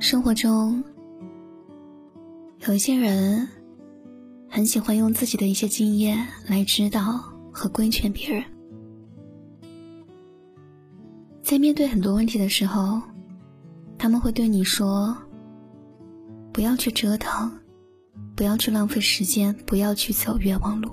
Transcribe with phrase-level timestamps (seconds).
[0.00, 0.82] 生活中，
[2.66, 3.46] 有一些人
[4.48, 7.20] 很喜欢用自己的一些经验来指导
[7.52, 8.44] 和规劝别人。
[11.42, 13.02] 在面对很多问题的时候，
[13.98, 15.16] 他们会对你说
[16.52, 17.50] ：“不要去折腾。”
[18.36, 20.92] 不要去浪费时间，不要去走冤枉路。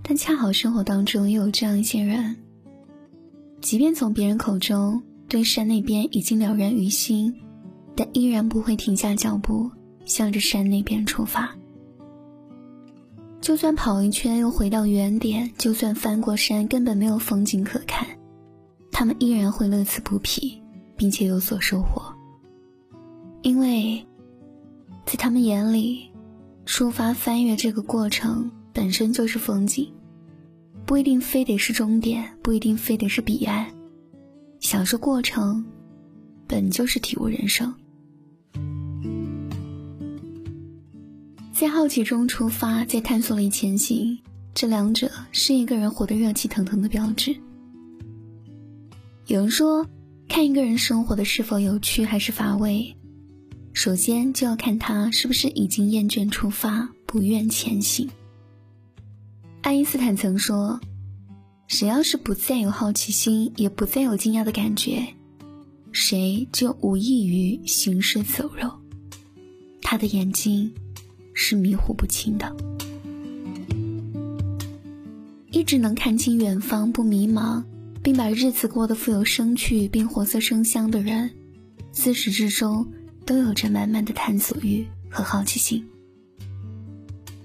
[0.00, 2.36] 但恰好生活当中又有这样一些人，
[3.60, 7.34] 即便从别人口中对山那边已经了然于心，
[7.96, 9.70] 但依然不会停下脚步，
[10.04, 11.54] 向着山那边出发。
[13.40, 18.06] 就算跑一圈又回到原点，就算翻过山根本没有风景可看，
[18.90, 20.60] 他们依然会乐此不疲，
[20.96, 22.02] 并且有所收获，
[23.42, 24.04] 因为。
[25.06, 26.10] 在他们眼里，
[26.64, 29.92] 出发翻越这个过程本身就是风景，
[30.86, 33.66] 不一定非得是终点，不一定非得是彼岸。
[34.60, 35.62] 享受过程，
[36.46, 37.72] 本就是体悟人生。
[41.64, 44.18] 在好奇中出发，在探索里前行，
[44.52, 47.34] 这两者是一个人活得热气腾腾的标志。
[49.28, 49.88] 有人说，
[50.28, 52.94] 看一个人生活的是否有趣还是乏味。
[53.72, 58.10] 首先就要看他是不是已经厌倦出发，不愿前行。
[59.62, 60.78] 爱因斯坦曾说
[61.66, 65.14] ：“谁要是不再有好奇心，也不再有惊讶的感觉，
[65.92, 68.70] 谁就无异于行尸走肉。
[69.80, 70.70] 他的眼睛
[71.44, 72.56] 是迷糊不清的。
[75.50, 77.62] 一直能看清远方，不迷茫，
[78.02, 81.30] 并把日子过得富有生趣并活色生香的人，
[81.92, 82.86] 自始至终。”
[83.26, 85.82] 都有着满满的探索欲和好奇心，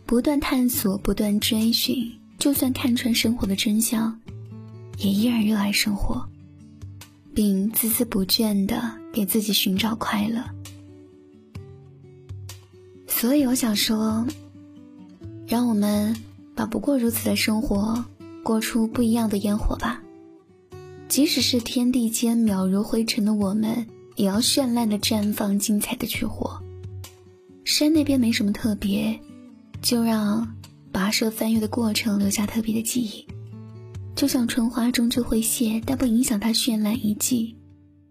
[0.05, 4.13] 不断探索，不断追寻，就算看穿生活的真相，
[4.97, 6.21] 也依然热爱生活，
[7.33, 10.43] 并孜孜不倦的给自己寻找快乐。
[13.19, 14.25] 所以我想说，
[15.45, 16.15] 让我们
[16.55, 18.05] 把不过如此的生活
[18.43, 20.01] 过出不一样的烟火吧。
[21.09, 23.85] 即使是天地间渺如灰尘的我们。
[24.15, 26.61] 也要绚烂的绽放，精彩的去活。
[27.63, 29.17] 山那边没什么特别，
[29.81, 30.45] 就让
[30.91, 33.25] 跋涉翻越的过程留下特别的记忆。
[34.15, 37.55] 就像春花终究会谢，但不影响它绚烂一季；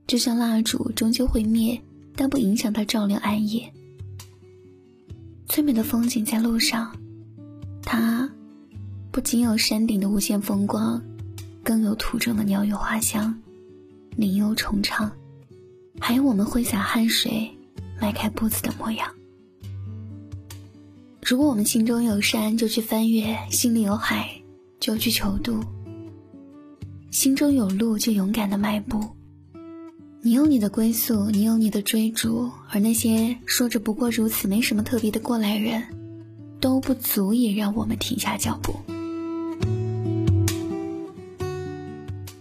[0.06, 1.78] 就像蜡烛终究会灭，
[2.16, 3.70] 但不影响它照亮暗夜。
[5.48, 6.94] 最美的风景在路上，
[7.82, 8.31] 它
[9.10, 11.03] 不仅有山顶的无限风光，
[11.64, 13.34] 更有途中的鸟语花香，
[14.14, 15.10] 林幽虫唱。
[15.98, 17.50] 还有我们挥洒汗水、
[17.98, 19.10] 迈开步子的模样。
[21.22, 24.31] 如果我们心中有山，就去翻越；心里有海，
[24.78, 25.60] 就去求渡；
[27.10, 29.03] 心中有路，就勇敢的迈步。
[30.21, 35.83] 你有你的归宿，你有你的追逐，而那些说着不过如此、没什么特别的过来人，
[36.61, 38.75] 都不足以让我们停下脚步。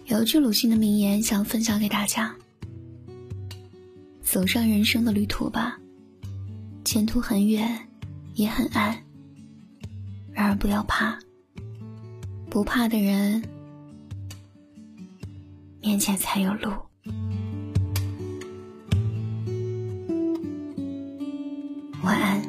[0.06, 2.34] 有一句鲁迅的名言，想分享给大家。
[4.22, 5.78] 走上人生的旅途吧，
[6.84, 7.88] 前途很远，
[8.34, 9.04] 也很暗。
[10.32, 11.16] 然而不要怕，
[12.50, 13.42] 不怕的人
[15.80, 16.72] 面前才有路。
[22.08, 22.40] 晚安。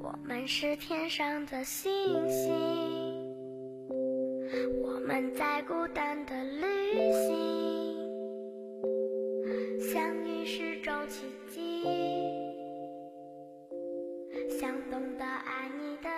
[0.00, 1.92] 我们是天上的星
[2.30, 2.54] 星，
[4.82, 7.34] 我们在孤单的旅行。
[9.92, 11.84] 相遇是种奇迹，
[14.58, 16.08] 想懂得爱你的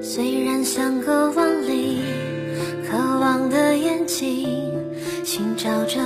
[0.00, 1.98] 虽然相隔万里，
[2.88, 4.48] 渴望的眼睛，
[5.24, 6.00] 寻找着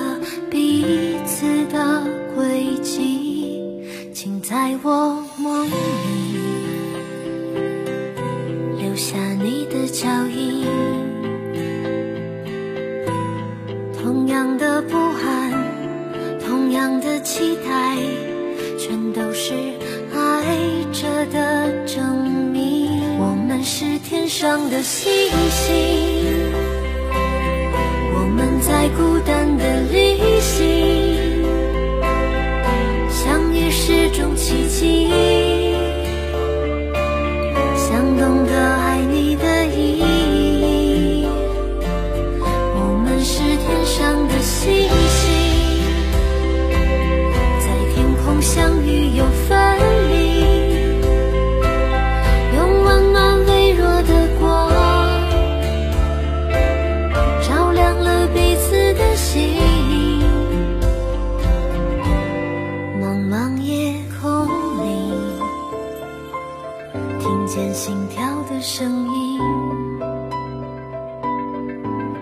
[0.51, 2.03] 彼此的
[2.35, 3.61] 轨迹，
[4.13, 5.71] 请在我梦里
[8.79, 10.52] 留下你的脚印。
[24.43, 25.09] 上的星
[25.51, 25.71] 星。
[28.13, 29.65] 我们在孤单的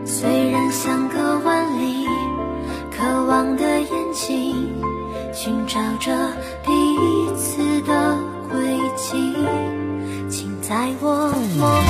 [0.05, 2.07] 虽然相隔万里
[2.91, 4.55] 渴望的眼睛
[5.33, 6.13] 寻找着
[6.65, 6.73] 彼
[7.37, 8.17] 此的
[8.51, 9.35] 轨迹
[10.29, 11.90] 请在我梦